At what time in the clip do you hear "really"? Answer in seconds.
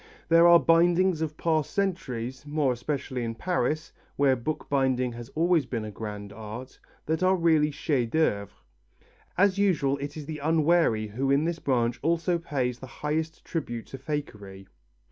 7.35-7.69